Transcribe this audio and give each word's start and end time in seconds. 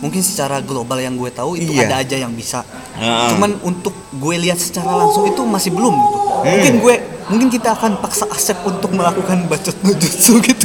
mungkin 0.00 0.20
secara 0.20 0.60
global 0.60 0.96
yang 0.96 1.14
gue 1.14 1.28
tahu 1.28 1.54
itu 1.54 1.70
Iya. 1.70 1.86
ada 1.86 1.96
aja 2.00 2.16
yang 2.18 2.32
bisa 2.32 2.64
Heeh. 2.96 3.28
cuman 3.30 3.60
untuk 3.62 3.92
gue 4.10 4.36
lihat 4.38 4.56
secara 4.56 4.90
langsung 4.90 5.24
itu 5.24 5.40
masih 5.44 5.70
belum 5.70 5.92
gitu 5.94 6.18
Hmm. 6.40 6.48
mungkin 6.48 6.74
gue 6.80 6.94
mungkin 7.28 7.48
kita 7.48 7.68
akan 7.70 8.00
paksa 8.00 8.24
Asep 8.26 8.56
untuk 8.64 8.90
melakukan 8.90 9.44
bacot 9.44 9.76
no 9.84 9.92
jutsu 9.92 10.40
gitu 10.40 10.64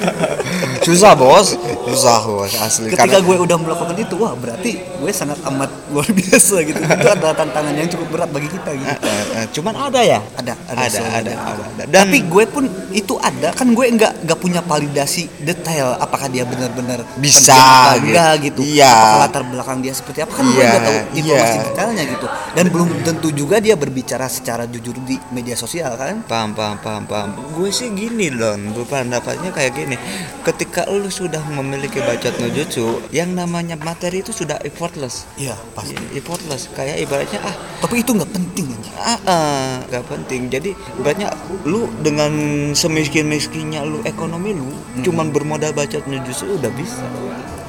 susah 0.84 1.12
bos 1.12 1.54
susah 1.94 2.18
bos 2.24 2.54
asli. 2.58 2.92
Ketika 2.92 3.18
gue 3.22 3.36
udah 3.38 3.56
melakukan 3.56 3.96
itu 3.96 4.14
wah 4.20 4.32
berarti 4.36 4.70
gue 4.78 5.10
sangat 5.14 5.38
amat 5.48 5.70
luar 5.92 6.08
biasa 6.18 6.56
gitu. 6.64 6.80
Itu 6.80 7.08
adalah 7.08 7.34
tantangan 7.36 7.74
yang 7.74 7.88
cukup 7.88 8.08
berat 8.12 8.30
bagi 8.32 8.48
kita 8.50 8.70
gitu. 8.76 8.90
Eh, 8.90 9.08
eh, 9.08 9.24
eh, 9.40 9.44
cuman 9.54 9.74
ada 9.76 10.00
ya? 10.02 10.18
Ada 10.36 10.52
ada 10.68 10.84
selalu 10.88 11.12
ada 11.14 11.32
ada, 11.32 11.64
ada. 11.64 11.84
dan 11.88 12.06
tapi 12.08 12.18
gue 12.26 12.44
pun 12.48 12.64
itu 12.92 13.14
ada. 13.20 13.48
Kan 13.54 13.72
gue 13.72 13.86
nggak 13.88 14.12
nggak 14.28 14.38
punya 14.38 14.60
validasi 14.64 15.28
detail 15.42 15.96
apakah 15.98 16.28
dia 16.28 16.44
benar-benar 16.44 17.04
Bisa, 17.16 17.54
atau 17.54 18.02
gitu. 18.02 18.12
enggak 18.12 18.32
gitu. 18.44 18.60
Iya. 18.64 18.92
apakah 18.92 19.20
latar 19.24 19.42
belakang 19.46 19.78
dia 19.80 19.92
seperti 19.94 20.18
apa? 20.24 20.32
Kan 20.34 20.44
gue 20.50 20.56
Iya, 20.58 20.68
nggak 20.68 20.82
tahu 20.82 20.98
informasi 21.14 21.56
iya. 21.56 21.64
detailnya 21.70 22.04
gitu. 22.04 22.26
Dan 22.56 22.64
belum 22.74 22.88
tentu 23.06 23.28
juga 23.32 23.56
dia 23.62 23.74
berbicara 23.78 24.26
secara 24.26 24.64
jujur 24.66 24.96
di 25.06 25.16
media 25.30 25.54
sosial 25.54 25.94
kan? 25.94 26.26
Paham 26.26 26.52
paham 26.52 26.76
paham 26.82 27.04
paham. 27.06 27.28
Gue 27.54 27.70
sih 27.70 27.88
gini 27.94 28.28
Don 28.34 28.74
pendapatnya 28.88 29.50
kayak 29.52 29.72
gini. 29.76 29.96
Ketika 30.42 30.88
lu 30.88 31.08
sudah 31.12 31.40
memiliki 31.78 32.02
bacot 32.02 32.34
no 32.42 32.48
jutsu 32.50 32.86
yang 33.14 33.30
namanya 33.38 33.78
materi 33.78 34.18
itu 34.18 34.34
sudah 34.34 34.58
effortless. 34.66 35.30
Iya 35.38 35.54
pasti. 35.78 35.94
Effortless. 36.18 36.66
Kayak 36.74 37.06
ibaratnya 37.06 37.38
ah. 37.46 37.54
Tapi 37.78 38.02
itu 38.02 38.10
nggak 38.10 38.32
penting 38.34 38.66
aja 38.74 38.92
ah, 38.98 39.20
ah, 39.30 39.74
nggak 39.86 40.04
penting. 40.10 40.50
Jadi 40.50 40.74
ibaratnya 40.98 41.30
lu 41.62 41.86
dengan 42.02 42.34
semiskin 42.74 43.30
miskinnya 43.30 43.86
lu 43.86 44.02
ekonomi 44.02 44.58
lu 44.58 44.66
Hmm. 44.88 45.04
cuman 45.06 45.30
bermodal 45.30 45.70
bacot 45.70 46.02
no 46.10 46.18
jutsu 46.26 46.58
udah 46.58 46.72
bisa 46.74 47.06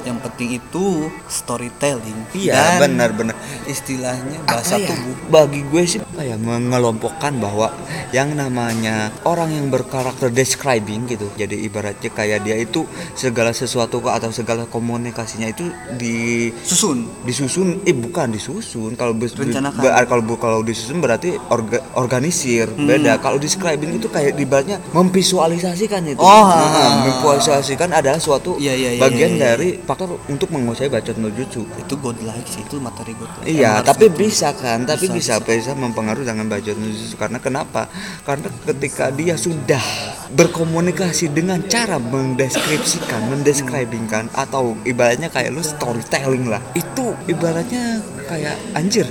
yang 0.02 0.18
penting 0.18 0.56
itu 0.56 1.08
storytelling. 1.26 2.18
Iya 2.32 2.78
dan 2.78 2.78
benar 2.80 3.10
benar. 3.12 3.36
istilahnya 3.64 4.38
bahasa 4.44 4.76
ya, 4.76 4.88
tubuh. 4.88 5.14
Bagi 5.28 5.60
gue 5.62 5.82
sih 5.84 5.98
apa 5.98 6.22
ya 6.22 6.36
mengelompokkan 6.36 7.36
bahwa 7.36 7.70
yang 8.10 8.32
namanya 8.32 9.10
orang 9.22 9.50
yang 9.50 9.66
berkarakter 9.68 10.28
describing 10.28 11.06
gitu 11.06 11.30
jadi 11.34 11.54
ibaratnya 11.60 12.10
kayak 12.10 12.42
dia 12.42 12.56
itu 12.56 12.82
segala 13.12 13.50
sesuatu 13.50 14.02
atau 14.02 14.30
segala 14.30 14.66
komunikasinya 14.66 15.48
itu 15.48 15.64
di 15.94 16.50
susun. 16.60 17.06
disusun. 17.22 17.82
Eh 17.84 17.92
bukan 17.92 18.30
disusun. 18.30 18.94
Kalau 18.94 19.12
bes- 19.12 19.34
Rencanakan. 19.34 19.78
be- 19.78 19.94
kalau 20.04 20.22
kalau 20.36 20.60
disusun 20.60 20.98
berarti 20.98 21.34
orga- 21.48 21.82
organisir. 21.94 22.68
Beda. 22.70 23.16
Kalau 23.16 23.36
describing 23.36 23.96
itu 23.96 24.06
kayak 24.06 24.34
ibaratnya 24.34 24.78
memvisualisasikan 24.90 26.02
itu. 26.06 26.20
Oh, 26.20 26.48
Nah, 26.50 26.66
ah. 26.66 26.92
memvisualisasikan 27.06 27.90
adalah 27.92 28.18
suatu 28.18 28.56
Iya, 28.56 28.74
iya, 28.74 28.90
iya, 28.96 29.00
bagian 29.00 29.32
iya, 29.32 29.36
iya. 29.36 29.44
dari 29.54 29.68
faktor 29.90 30.22
untuk 30.30 30.54
menguasai 30.54 30.86
bacot 30.86 31.18
no 31.18 31.26
jutsu 31.34 31.66
itu 31.74 31.94
godlike 31.98 32.46
sih 32.46 32.62
itu 32.62 32.78
materi 32.78 33.10
godlike 33.18 33.42
Iya, 33.42 33.82
Emang 33.82 33.88
tapi 33.90 34.06
bisa 34.14 34.54
kan, 34.54 34.86
tapi 34.86 35.10
Bisa, 35.10 35.42
bisa 35.42 35.50
bisa, 35.50 35.72
mempengaruhi 35.74 36.22
dengan 36.22 36.46
bacot 36.46 36.78
nujutsu 36.78 37.18
karena 37.18 37.42
kenapa? 37.42 37.90
Karena 38.22 38.46
ketika 38.70 39.10
dia 39.10 39.34
sudah 39.34 39.82
berkomunikasi 40.30 41.34
dengan 41.34 41.58
cara 41.66 41.98
mendeskripsikan, 41.98 43.34
mendescribingkan 43.34 44.30
atau 44.30 44.78
ibaratnya 44.86 45.26
kayak 45.26 45.50
lu 45.50 45.62
storytelling 45.64 46.46
lah. 46.46 46.62
Itu 46.78 47.18
ibaratnya 47.26 47.98
kayak 48.30 48.54
anjir, 48.78 49.10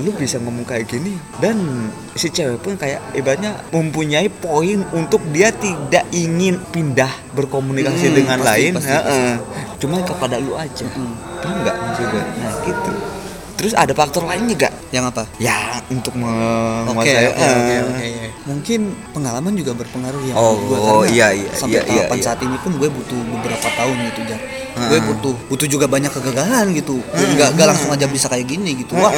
lu 0.00 0.10
bisa 0.10 0.36
ngomong 0.36 0.64
kayak 0.64 0.88
gini 0.88 1.14
dan 1.38 1.56
si 2.12 2.28
cewek 2.28 2.58
pun 2.58 2.74
kayak 2.74 3.00
ibaratnya 3.12 3.54
mempunyai 3.68 4.26
poin 4.28 4.80
untuk 4.90 5.20
dia 5.30 5.52
tidak 5.52 6.08
ingin 6.10 6.56
pindah 6.66 7.10
berkomunikasi 7.32 8.06
Hmm, 8.06 8.16
dengan 8.16 8.38
pasti, 8.40 8.48
lain, 8.50 8.72
pasti, 8.76 8.90
heeh. 8.90 9.32
cuma 9.76 10.00
kepada 10.00 10.36
lu 10.36 10.56
aja. 10.56 10.86
Paham 11.40 11.56
nggak 11.60 11.76
maksud 11.76 12.06
gue? 12.06 12.22
Nah 12.36 12.54
gitu. 12.64 12.92
Terus 13.54 13.76
ada 13.76 13.92
faktor 13.92 14.24
lainnya 14.24 14.56
gak? 14.56 14.72
yang 14.90 15.04
apa 15.04 15.22
Ya 15.36 15.78
untuk 15.86 16.16
menguasai 16.16 17.28
oke, 17.28 17.36
oke, 17.36 17.44
eh, 17.70 17.80
oke. 17.84 18.08
Mungkin 18.48 18.80
pengalaman 19.12 19.52
juga 19.52 19.76
berpengaruh 19.76 20.18
ya 20.24 20.34
Oh, 20.34 20.56
gue 20.58 20.78
karena 20.80 21.08
iya, 21.12 21.28
iya, 21.36 21.50
sampai 21.52 21.78
iya, 21.78 21.82
iya, 21.84 21.94
tahapan 22.08 22.18
iya. 22.18 22.24
saat 22.24 22.40
ini 22.40 22.56
pun 22.58 22.72
gue 22.74 22.88
butuh 22.88 23.20
beberapa 23.20 23.68
tahun 23.70 23.96
gitu 24.10 24.20
Jar. 24.26 24.40
Gue 24.76 24.98
butuh 25.02 25.34
butuh 25.50 25.66
juga 25.66 25.86
banyak 25.90 26.12
kegagalan 26.14 26.70
gitu. 26.76 27.02
Gue 27.02 27.26
nggak 27.34 27.58
nggak 27.58 27.66
langsung 27.66 27.90
aja 27.90 28.06
bisa 28.06 28.30
kayak 28.30 28.46
gini 28.46 28.86
gitu. 28.86 28.94
Wah, 28.94 29.10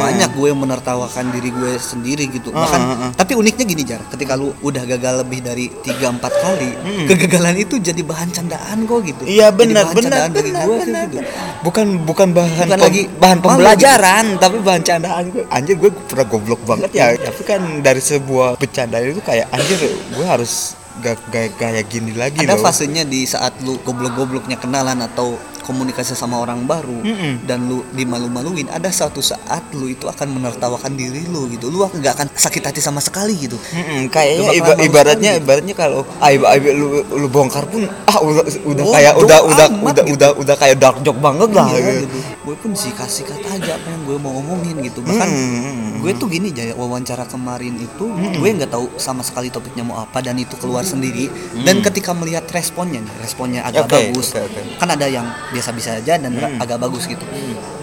banyak 0.00 0.30
gue 0.32 0.50
menertawakan 0.56 1.32
diri 1.34 1.52
gue 1.52 1.76
sendiri 1.76 2.30
gitu. 2.32 2.50
Bahkan 2.50 3.14
tapi 3.18 3.36
uniknya 3.36 3.64
gini 3.68 3.82
Jar, 3.84 4.00
ketika 4.08 4.34
lu 4.40 4.56
udah 4.64 4.82
gagal 4.88 5.24
lebih 5.26 5.44
dari 5.44 5.68
3 5.68 6.16
4 6.16 6.20
kali, 6.20 6.70
kegagalan 7.06 7.56
itu 7.60 7.76
jadi 7.76 8.00
bahan 8.00 8.32
candaan 8.32 8.88
kok 8.88 9.00
gitu. 9.04 9.22
Iya 9.28 9.52
benar 9.52 9.92
bahan 9.92 10.32
benar 10.32 10.66
benar, 10.66 11.04
gitu. 11.12 11.28
Bukan 11.60 11.86
bukan 12.08 12.28
bahan 12.32 12.66
Bukan 12.70 12.80
lagi 12.80 13.02
bahan 13.20 13.38
pembelajaran 13.42 14.24
tapi 14.38 14.56
bahan 14.64 14.82
candaan 14.82 15.24
gue. 15.34 15.44
Anjir 15.50 15.76
gue 15.76 15.90
pernah 15.92 16.26
goblok 16.28 16.60
banget 16.64 16.90
ya. 16.94 17.14
Tapi 17.18 17.42
kan 17.44 17.60
dari 17.84 18.00
sebuah 18.00 18.56
bercandaan 18.56 19.12
itu 19.12 19.22
kayak 19.22 19.50
anjir 19.52 19.78
gue 19.90 20.26
harus 20.26 20.79
gak 20.98 21.16
gaya, 21.30 21.48
gaya 21.54 21.82
gini 21.86 22.12
lagi 22.18 22.42
ada 22.42 22.58
loh. 22.58 22.66
fasenya 22.66 23.06
di 23.06 23.22
saat 23.22 23.54
lu 23.62 23.78
goblok-gobloknya 23.86 24.58
kenalan 24.58 24.98
atau 25.06 25.38
komunikasi 25.60 26.12
sama 26.12 26.36
orang 26.36 26.62
baru 26.62 26.98
Mm-mm. 26.98 27.44
dan 27.44 27.64
lu 27.64 27.84
dimalu-maluin 27.90 28.66
ada 28.66 28.88
suatu 28.88 29.20
saat 29.20 29.40
lu 29.70 29.86
itu 29.86 30.04
akan 30.04 30.28
menertawakan 30.32 30.92
diri 30.92 31.24
lu 31.24 31.46
gitu 31.48 31.68
lu 31.68 31.86
nggak 31.86 32.12
akan 32.12 32.26
sakit 32.30 32.62
hati 32.64 32.80
sama 32.80 32.98
sekali 32.98 33.36
gitu 33.38 33.56
Mm-mm, 33.70 34.08
kayaknya 34.08 34.40
Lu 34.40 34.54
bakalan 34.54 34.58
iba- 34.58 34.78
ibaratnya 34.82 35.30
sekali. 35.32 35.42
ibaratnya 35.42 35.74
kalau 35.74 36.00
aib 36.20 36.42
aib 36.44 36.64
lu 36.72 36.86
lu 37.14 37.26
bongkar 37.26 37.64
pun 37.64 37.84
ah 38.04 38.18
udah 38.18 38.42
udah 38.64 38.82
Oh, 38.82 38.92
kayak 38.92 39.14
udah 39.14 39.38
udah 39.44 39.66
amat 39.70 39.84
udah 39.84 40.02
gitu. 40.02 40.14
udah 40.16 40.30
udah 40.36 40.54
kayak 40.56 40.76
dark 40.76 40.98
joke 41.00 41.18
banget 41.18 41.50
lah 41.50 41.66
Iya, 41.68 41.78
gitu. 41.78 41.92
gitu. 42.02 42.18
gue 42.40 42.56
pun 42.56 42.70
sikat-sikat 42.72 43.40
aja 43.46 43.70
apa 43.72 43.88
yang 43.88 44.02
gue 44.02 44.16
mau 44.16 44.32
ngomongin 44.32 44.76
gitu 44.80 45.00
bahkan 45.00 45.28
Hmm. 45.30 46.00
gue 46.00 46.12
tuh 46.14 46.26
gini 46.26 46.50
Jaya 46.50 46.72
wawancara 46.72 47.24
kemarin 47.24 47.76
itu 47.76 48.04
gue 48.08 48.48
nggak 48.50 48.68
tahu 48.68 48.88
sama 48.96 49.20
sekali 49.20 49.48
topiknya 49.48 49.82
mau 49.82 49.98
apa 49.98 50.18
dan 50.18 50.34
itu 50.34 50.56
keluar 50.56 50.82
sendiri 50.82 51.28
dan 51.60 51.78
ketika 51.80 52.10
melihat 52.10 52.42
responnya 52.48 52.98
responnya 53.16 53.62
agak 53.62 53.84
Oke, 53.84 53.94
bagus 54.10 54.32
oke, 54.32 54.40
oke. 54.42 54.60
kan 54.76 54.88
ada 54.88 55.06
yang 55.06 55.28
biasa-biasa 55.50 56.02
aja 56.02 56.14
dan 56.16 56.32
agak 56.58 56.78
bagus 56.80 57.06
gitu. 57.06 57.22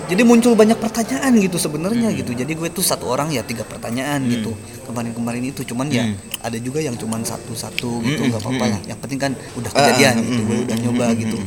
Jadi 0.08 0.24
muncul 0.24 0.56
banyak 0.56 0.80
pertanyaan 0.80 1.36
gitu 1.36 1.60
sebenarnya 1.60 2.16
gitu. 2.16 2.32
Jadi 2.32 2.56
gue 2.56 2.72
tuh 2.72 2.80
satu 2.80 3.12
orang 3.12 3.28
ya 3.28 3.44
tiga 3.44 3.68
pertanyaan 3.68 4.24
gitu. 4.32 4.56
Kemarin-kemarin 4.88 5.52
itu 5.52 5.68
cuman 5.68 5.92
ya 5.92 6.08
ada 6.40 6.56
juga 6.64 6.80
yang 6.80 6.96
cuman 6.96 7.28
satu-satu 7.28 8.04
gitu 8.08 8.22
nggak 8.32 8.40
apa-apa 8.40 8.66
lah. 8.72 8.80
Yang 8.88 9.00
penting 9.04 9.20
kan 9.20 9.32
udah 9.60 9.72
kejadian 9.76 10.14
gitu 10.24 10.42
gue 10.48 10.60
udah 10.64 10.78
nyoba 10.80 11.06
gitu. 11.20 11.38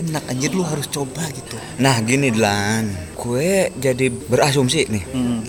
enak 0.00 0.24
anjir 0.32 0.50
lu 0.50 0.64
harus 0.66 0.88
coba 0.90 1.22
gitu. 1.30 1.54
Nah 1.78 2.00
gini 2.02 2.32
Lan, 2.34 3.14
gue 3.14 3.70
jadi 3.78 4.06
berasumsi 4.10 4.90
nih. 4.90 5.04
Hmm. 5.12 5.40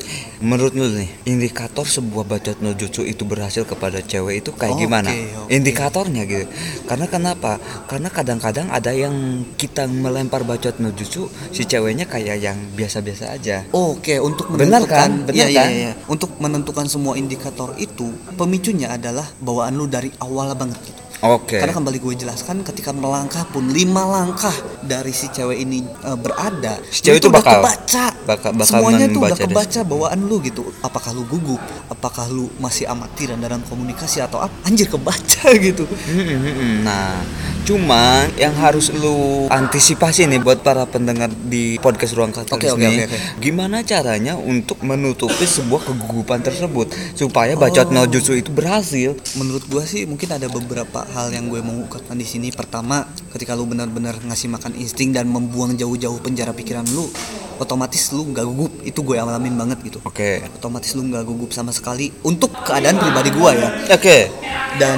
Menurut 0.41 0.73
lu 0.73 0.89
nih, 0.89 1.05
indikator 1.29 1.85
sebuah 1.85 2.25
bacot 2.25 2.57
no 2.65 2.73
jutsu 2.73 3.05
itu 3.05 3.21
berhasil 3.29 3.61
kepada 3.61 4.01
cewek 4.01 4.41
itu 4.41 4.49
kayak 4.49 4.73
Oke, 4.73 4.81
gimana? 4.89 5.13
oke. 5.13 5.53
Indikatornya 5.53 6.25
gitu. 6.25 6.49
Karena 6.89 7.05
kenapa? 7.05 7.61
Karena 7.85 8.09
kadang-kadang 8.09 8.73
ada 8.73 8.89
yang 8.89 9.45
kita 9.53 9.85
melempar 9.85 10.41
bacot 10.41 10.81
no 10.81 10.89
jutsu, 10.97 11.29
si 11.53 11.61
ceweknya 11.69 12.09
kayak 12.09 12.41
yang 12.41 12.57
biasa-biasa 12.73 13.37
aja. 13.37 13.69
Oke, 13.69 14.17
untuk 14.17 14.49
Benar 14.57 14.81
menentukan, 14.81 14.89
kan? 14.89 15.11
Benar 15.29 15.37
Iya, 15.37 15.45
iya, 15.53 15.61
kan? 15.61 15.69
iya. 15.69 15.91
Untuk 16.09 16.33
menentukan 16.41 16.89
semua 16.89 17.13
indikator 17.21 17.77
itu, 17.77 18.09
pemicunya 18.33 18.97
adalah 18.97 19.29
bawaan 19.37 19.77
lu 19.77 19.85
dari 19.85 20.09
awal 20.17 20.57
banget 20.57 20.81
gitu. 20.89 21.01
Oke. 21.23 21.55
Karena 21.55 21.69
kembali 21.71 21.97
gue 21.97 22.13
jelaskan, 22.17 22.61
ketika 22.61 22.89
melangkah 22.89 23.45
pun 23.45 23.69
lima 23.69 24.01
langkah 24.03 24.49
dari 24.81 25.09
si 25.11 25.29
cewek 25.29 25.53
ini 25.55 25.79
eh, 25.85 26.17
berada, 26.17 26.81
Si 26.83 27.01
cewek 27.01 27.17
itu 27.17 27.19
itu 27.19 27.27
udah 27.29 27.39
bakal- 27.39 27.61
kebaca, 27.61 28.05
bakal- 28.25 28.53
bakal 28.55 28.65
semuanya 28.67 29.05
tuh 29.05 29.21
udah 29.21 29.29
membaca 29.29 29.37
deh. 29.37 29.45
kebaca 29.45 29.79
bawaan 29.85 30.19
lu 30.21 30.37
gitu. 30.41 30.63
Apakah 30.81 31.11
lu 31.11 31.23
gugup, 31.23 31.61
apakah 31.87 32.25
lu 32.25 32.49
masih 32.57 32.85
amatiran 32.85 33.37
dalam 33.37 33.61
komunikasi 33.63 34.17
atau 34.19 34.41
apa? 34.41 34.53
Anjir 34.63 34.87
kebaca 34.87 35.45
gitu. 35.67 35.85
Nah, 36.81 37.21
cuman 37.61 38.33
yang 38.41 38.53
harus 38.57 38.89
lu 38.89 39.45
antisipasi 39.47 40.25
nih 40.25 40.41
buat 40.41 40.65
para 40.65 40.83
pendengar 40.89 41.29
di 41.29 41.77
podcast 41.77 42.17
ruang 42.17 42.33
katalis 42.33 42.73
Oke, 42.73 42.73
oke, 42.73 42.81
nih, 42.81 43.05
oke, 43.05 43.13
oke. 43.13 43.19
gimana 43.37 43.85
caranya 43.85 44.33
untuk 44.33 44.81
menutupi 44.81 45.45
sebuah 45.45 45.85
kegugupan 45.85 46.41
tersebut 46.41 46.89
supaya 47.13 47.53
bacot 47.53 47.93
no 47.93 48.09
jutsu 48.09 48.33
itu 48.33 48.49
berhasil? 48.49 49.13
Menurut 49.37 49.63
gua 49.69 49.85
sih 49.85 50.09
mungkin 50.09 50.33
ada 50.33 50.49
beberapa 50.49 51.05
hal 51.13 51.29
yang 51.31 51.47
gue 51.47 51.61
mau 51.61 51.77
ungkapkan 51.77 52.17
di 52.17 52.25
sini. 52.25 52.49
Pertama, 52.49 53.05
ketika 53.35 53.53
lu 53.53 53.69
benar-benar 53.69 54.17
ngasih 54.25 54.49
makan 54.49 54.73
insting 54.75 55.13
dan 55.13 55.29
membuang 55.29 55.77
jauh-jauh 55.77 56.17
penjara 56.19 56.51
pikiran 56.51 56.83
lu, 56.91 57.07
otomatis 57.61 58.09
lu 58.09 58.25
nggak 58.27 58.41
gugup 58.43 58.73
itu 58.81 58.99
gue 58.99 59.15
alamin 59.15 59.53
banget 59.53 59.77
gitu 59.85 59.99
Oke. 60.01 60.41
otomatis 60.51 60.91
lu 60.91 61.05
nggak 61.05 61.21
gugup 61.21 61.53
sama 61.53 61.69
sekali 61.69 62.09
untuk 62.21 62.49
keadaan 62.59 62.97
pribadi 62.97 63.29
gue 63.29 63.51
ya 63.53 63.69
Oke. 63.91 64.17
dan 64.75 64.97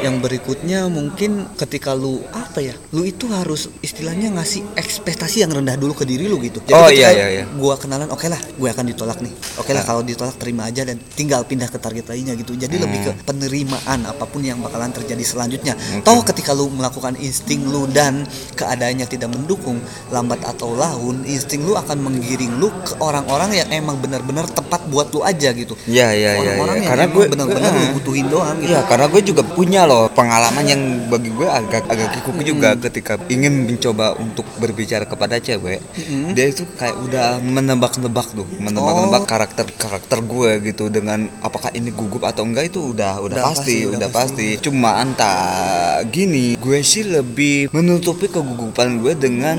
yang 0.00 0.18
berikutnya 0.18 0.88
mungkin 0.88 1.46
ketika 1.54 1.92
lu 1.92 2.18
apa 2.30 2.58
ya 2.58 2.74
lu 2.90 3.04
itu 3.04 3.30
harus 3.30 3.70
istilahnya 3.78 4.32
ngasih 4.32 4.74
ekspektasi 4.74 5.40
yang 5.40 5.52
rendah 5.52 5.76
dulu 5.76 5.94
ke 5.94 6.02
diri 6.02 6.26
lu 6.26 6.40
gitu 6.40 6.58
Oh, 6.66 6.88
ketika 6.88 6.90
iya, 6.90 7.08
iya, 7.10 7.26
iya. 7.32 7.44
gua 7.52 7.76
kenalan 7.76 8.08
oke 8.08 8.26
lah 8.26 8.40
gue 8.50 8.66
akan 8.66 8.84
ditolak 8.86 9.20
nih 9.20 9.30
oke 9.56 9.70
lah 9.70 9.78
Ah. 9.80 9.86
kalau 9.86 10.02
ditolak 10.02 10.34
terima 10.34 10.66
aja 10.66 10.82
dan 10.82 10.98
tinggal 11.10 11.40
pindah 11.42 11.68
ke 11.68 11.76
target 11.76 12.04
lainnya 12.06 12.34
gitu 12.34 12.52
jadi 12.54 12.74
lebih 12.74 12.98
ke 13.00 13.10
Hmm. 13.10 13.22
penerimaan 13.24 14.00
apa 14.02 14.24
pun 14.24 14.40
yang 14.40 14.58
bakalan 14.58 14.90
terjadi 14.90 15.22
selanjutnya 15.22 15.74
toh 16.00 16.20
ketika 16.22 16.50
lu 16.50 16.66
melakukan 16.68 17.14
insting 17.16 17.64
lu 17.64 17.86
dan 17.86 18.24
keadaannya 18.54 19.04
tidak 19.04 19.28
mendukung 19.28 19.78
lambat 20.08 20.40
atau 20.42 20.72
laun 20.72 21.22
insting 21.24 21.62
lu 21.62 21.74
akan 21.74 21.99
menggiring 22.00 22.56
lu 22.56 22.72
ke 22.82 22.96
orang-orang 22.98 23.50
yang 23.54 23.68
emang 23.70 24.00
benar-benar 24.00 24.48
tepat 24.48 24.80
buat 24.88 25.12
lu 25.12 25.20
aja 25.20 25.52
gitu 25.52 25.76
Iya 25.84 26.10
iya 26.10 26.30
iya. 26.34 26.56
orang-orang 26.56 26.76
iya. 26.76 26.82
yang 26.82 26.90
Karena 26.90 27.06
gue 27.06 27.24
benar-benar 27.28 27.70
lu 27.70 27.78
Heeh. 27.78 27.94
butuhin 27.94 28.26
doang 28.26 28.56
gitu 28.58 28.70
Iya, 28.72 28.80
karena 28.88 29.06
gue 29.06 29.22
juga 29.22 29.42
punya 29.44 29.82
loh 29.84 30.08
pengalaman 30.10 30.64
yang 30.64 30.82
bagi 31.06 31.30
gue 31.30 31.46
agak 31.46 31.84
agak 31.86 32.08
kikuk 32.16 32.36
juga 32.42 32.68
ketika 32.80 33.12
ingin 33.28 33.68
mencoba 33.68 34.16
untuk 34.16 34.46
berbicara 34.56 35.04
kepada 35.04 35.36
cewek. 35.36 35.80
Dia 36.32 36.46
itu 36.48 36.64
kayak 36.74 36.96
udah 36.96 37.28
menebak-nebak 37.38 38.32
tuh, 38.32 38.48
menebak-nebak 38.56 39.22
Oh. 39.22 39.28
karakter 39.28 39.66
karakter 39.76 40.18
gue 40.22 40.50
gitu 40.64 40.88
dengan 40.88 41.28
apakah 41.40 41.68
ini 41.70 41.92
gugup 41.92 42.24
atau 42.24 42.42
enggak 42.42 42.72
itu 42.72 42.94
udah 42.94 43.20
udah, 43.20 43.36
Udah 43.36 43.44
pasti, 43.52 43.84
pasti, 43.84 43.88
udah 43.90 43.98
udah 43.98 44.10
pasti. 44.10 44.46
Cuma 44.58 44.90
entah 44.98 46.00
gini, 46.06 46.56
gue 46.56 46.78
sih 46.80 47.04
lebih 47.04 47.68
menutupi 47.70 48.26
kegugupan 48.26 48.98
gue 48.98 49.12
dengan 49.12 49.58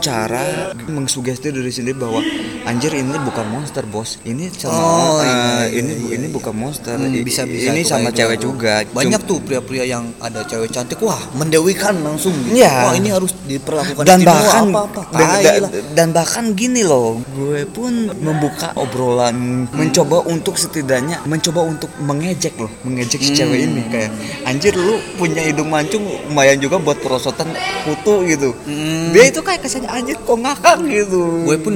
cara 0.00 0.72
mengsugesti 0.88 1.52
diri 1.52 1.72
sendiri 1.72 1.98
bahwa 1.98 2.22
anjir 2.62 2.92
ini 2.92 3.16
bukan 3.18 3.46
monster 3.48 3.84
bos. 3.84 4.18
Ini 4.22 4.48
sama 4.50 4.74
Oh, 4.74 5.18
iya, 5.18 5.32
iya, 5.68 5.80
ini 5.80 5.92
iya, 5.94 6.08
ini 6.16 6.26
iya. 6.26 6.32
bukan 6.32 6.54
monster. 6.54 6.94
Hmm, 6.94 7.12
bisa 7.20 7.42
bisa 7.44 7.70
ini 7.70 7.82
sama 7.82 8.08
cewek 8.08 8.36
gitu. 8.36 8.50
juga. 8.50 8.82
Banyak 8.86 9.22
tuh 9.22 9.38
pria-pria 9.38 9.84
yang 9.84 10.14
ada 10.18 10.42
cewek 10.42 10.68
cantik. 10.68 10.98
Wah 10.98 11.18
mendewikan 11.32 11.98
langsung 11.98 12.32
gitu. 12.42 12.58
Iya. 12.58 12.74
wah 12.82 12.94
ini 12.94 13.08
harus 13.08 13.32
diperlakukan 13.42 14.04
dan 14.04 14.20
bahkan 14.22 14.64
apa-apa 14.68 15.00
dan, 15.10 15.26
Tai 15.28 15.42
dan- 15.42 15.70
dan 15.92 16.08
bahkan 16.10 16.44
gini 16.52 16.82
loh 16.82 17.18
gue 17.32 17.64
pun 17.66 17.90
membuka 18.16 18.70
obrolan 18.74 19.34
mencoba 19.68 20.22
untuk 20.24 20.54
setidaknya 20.54 21.22
mencoba 21.24 21.60
untuk 21.64 21.90
mengejek 21.98 22.54
loh 22.56 22.70
mengejek 22.82 23.18
si 23.18 23.32
cewek 23.32 23.58
Hmm. 23.58 23.66
ini. 23.68 23.82
Kayak 23.88 24.10
anjir 24.44 24.74
lu 24.74 24.96
punya 25.16 25.42
hidung 25.42 25.68
mancung 25.68 26.02
lumayan 26.26 26.58
juga 26.58 26.78
buat 26.78 26.98
perosotan 26.98 27.50
kutu 27.82 28.26
gitu. 28.26 28.50
Hmm. 28.64 29.10
dia 29.12 29.28
itu 29.28 29.40
kayak 29.40 29.60
kesannya 29.60 29.88
anjir 29.88 30.16
kok 30.16 30.34
ngakak 30.34 30.78
gitu. 30.82 31.44
Gue 31.44 31.58
pun 31.58 31.74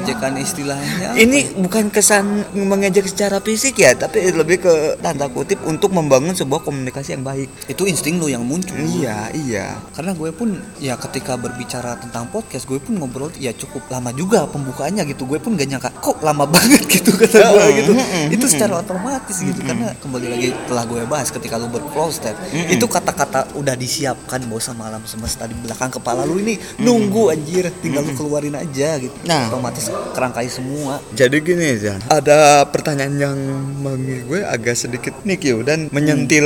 ejekan-ejekan 0.00 0.32
istilahnya 0.40 1.08
ini 1.20 1.52
bukan 1.60 1.92
kesan 1.92 2.48
mengejek 2.56 3.06
secara 3.08 3.38
fisik 3.44 3.76
ya 3.76 3.92
tapi 3.92 4.32
lebih 4.32 4.64
ke 4.64 4.72
tanda 5.04 5.28
kutip 5.28 5.60
untuk 5.68 5.92
membangun 5.92 6.32
sebuah 6.32 6.64
komunikasi 6.64 7.18
yang 7.18 7.24
baik. 7.24 7.48
Itu 7.68 7.84
insting 7.84 8.16
lu 8.16 8.32
yang 8.32 8.42
muncul. 8.44 8.76
Iya 8.76 9.28
iya. 9.36 9.76
Karena 9.92 10.16
gue 10.16 10.30
pun 10.32 10.56
ya 10.80 10.96
ketika 10.96 11.36
berbicara 11.36 12.00
tentang 12.00 12.32
podcast 12.32 12.64
gue 12.64 12.80
pun 12.80 12.96
ngobrol 12.96 13.28
ya 13.36 13.52
cukup 13.52 13.84
lama 13.92 14.10
juga 14.16 14.48
pembukaannya 14.48 15.04
gitu. 15.12 15.28
Gue 15.28 15.36
pun 15.42 15.54
gak 15.58 15.68
nyangka 15.68 15.90
kok 16.00 16.18
lama 16.24 16.48
banget 16.48 16.82
gitu 17.00 17.12
kata 17.12 17.36
gue 17.52 17.66
gitu. 17.84 17.92
itu 18.30 18.46
secara 18.48 18.80
otomatis 18.80 19.36
gitu 19.42 19.60
karena 19.60 19.92
kembali 20.00 20.26
lagi 20.30 20.48
telah 20.70 20.84
gue 20.88 21.02
bahas 21.04 21.28
ketika 21.28 21.60
lu 21.60 21.68
berflow 21.68 22.08
step 22.08 22.36
itu 22.52 22.86
kata-kata 22.86 23.52
udah 23.58 23.74
disiapkan 23.76 24.40
bos 24.48 24.64
sama 24.64 24.88
alam 24.88 25.02
semesta 25.04 25.44
di 25.44 25.56
belakang 25.58 25.92
kepala 25.92 26.24
lu 26.24 26.40
ini. 26.40 26.56
Nunggu 26.80 27.34
anjir 27.34 27.68
tinggal 27.84 28.06
lu 28.06 28.12
keluarin 28.16 28.56
aja 28.56 28.96
gitu. 28.96 29.12
Nah. 29.26 29.50
otomatis 29.50 29.89
kerangkai 30.12 30.46
semua 30.46 30.98
Jadi 31.12 31.36
gini 31.40 31.74
Zan, 31.76 32.00
ada 32.06 32.62
pertanyaan 32.66 33.14
yang 33.16 33.38
mengi 33.80 34.24
gue 34.24 34.40
agak 34.42 34.74
sedikit 34.74 35.14
nikyu 35.22 35.62
dan 35.62 35.86
menyentil 35.90 36.44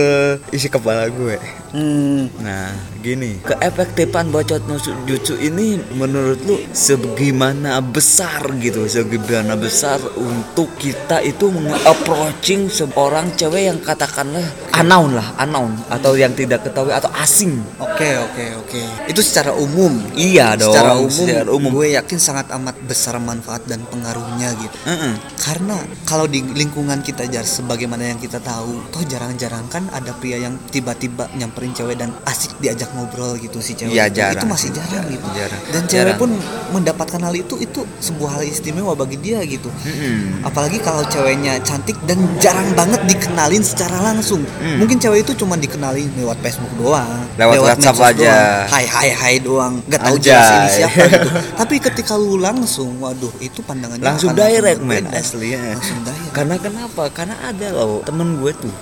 isi 0.50 0.68
kepala 0.68 1.08
gue. 1.08 1.36
hmm 1.72 2.40
Nah, 2.40 2.70
gini, 3.00 3.40
keefektifan 3.42 4.28
bacot 4.28 4.62
no 4.64 4.76
jutsu 5.04 5.34
ini 5.36 5.76
menurut 5.92 6.38
lu 6.44 6.56
sebagaimana 6.70 7.80
besar 7.80 8.46
gitu, 8.58 8.84
sebagaimana 8.84 9.56
besar 9.56 9.98
untuk 10.14 10.72
kita 10.76 11.20
itu 11.20 11.48
approaching 11.84 12.68
seorang 12.68 13.32
cewek 13.34 13.68
yang 13.68 13.78
katakanlah 13.80 14.44
unknown 14.74 15.16
lah, 15.16 15.28
unknown 15.40 15.72
atau 15.88 16.14
yang 16.14 16.32
tidak 16.32 16.62
ketahui 16.62 16.92
atau 16.92 17.10
asing. 17.18 17.58
Oke 17.78 18.10
oke 18.18 18.44
oke. 18.64 18.82
Itu 19.08 19.20
secara 19.20 19.52
umum. 19.54 19.92
Iya 20.14 20.54
dong, 20.54 20.72
Secara 20.72 20.92
umum, 20.96 21.10
secara 21.10 21.50
umum. 21.50 21.70
gue 21.72 21.86
yakin 21.94 22.18
sangat 22.18 22.46
amat 22.54 22.76
besar 22.84 23.16
manfaat 23.34 23.66
dan 23.66 23.82
pengaruhnya 23.84 24.54
gitu. 24.56 24.76
Heeh. 24.86 25.14
Karena 25.36 25.74
kalau 26.04 26.24
di 26.24 26.40
lingkungan 26.40 27.02
kita 27.02 27.26
jar 27.26 27.42
sebagaimana 27.42 28.06
yang 28.06 28.18
kita 28.18 28.38
tahu, 28.38 28.78
toh 28.88 29.02
jarang-jarang 29.04 29.66
kan 29.66 29.84
ada 29.90 30.14
pria 30.14 30.38
yang 30.38 30.54
tiba-tiba 30.70 31.26
nyamperin 31.34 31.74
cewek 31.74 31.96
dan 31.96 32.14
asik 32.24 32.54
diajak 32.58 32.88
ngobrol 32.94 33.34
gitu 33.36 33.58
si 33.58 33.74
cewek. 33.74 33.92
Itu. 33.92 34.14
jarang 34.14 34.38
Itu 34.38 34.46
masih 34.46 34.62
sih, 34.64 34.72
jarang, 34.72 34.92
jarang, 35.02 35.12
gitu. 35.12 35.26
jarang. 35.34 35.62
Dan 35.68 35.82
cewek 35.84 36.04
Jarang. 36.04 36.20
pun 36.20 36.30
mendapatkan 36.72 37.20
hal 37.20 37.34
itu 37.34 37.54
itu 37.58 37.80
sebuah 37.98 38.30
hal 38.38 38.42
istimewa 38.44 38.92
bagi 38.94 39.18
dia 39.18 39.42
gitu. 39.42 39.68
Mm-mm. 39.68 40.42
Apalagi 40.42 40.78
kalau 40.78 41.02
ceweknya 41.06 41.58
cantik 41.60 41.96
dan 42.04 42.18
jarang 42.38 42.70
banget 42.74 43.00
dikenalin 43.04 43.62
secara 43.62 44.00
langsung. 44.00 44.42
Mungkin 44.78 44.98
cewek 44.98 45.24
itu 45.24 45.32
cuma 45.36 45.56
dikenalin 45.56 46.08
lewat 46.14 46.38
Facebook 46.40 46.72
doang, 46.76 47.06
Hmm. 47.24 47.40
Lewat 47.40 47.56
WhatsApp 47.64 47.98
aja. 48.00 48.14
doang. 48.14 48.64
Hai 48.68 48.84
hai 48.86 49.08
hai 49.10 49.34
doang, 49.40 49.74
nggak 49.84 50.00
tahu 50.00 50.16
jelas 50.18 50.48
ini 50.50 50.68
siapa 50.76 51.02
gitu. 51.08 51.28
Tapi 51.60 51.74
ketika 51.80 52.14
lu 52.14 52.36
langsung, 52.36 53.00
waduh 53.00 53.23
itu 53.38 53.62
pandangannya 53.62 54.02
langsung 54.02 54.34
direct 54.34 54.82
men. 54.82 55.06
asli 55.14 55.54
ya. 55.54 55.78
Langsung 55.78 56.02
direct. 56.02 56.32
karena 56.34 56.56
kenapa? 56.58 57.02
Karena 57.14 57.36
ada 57.46 57.66
loh 57.70 58.02
temen 58.02 58.42
gue 58.42 58.52
tuh 58.58 58.74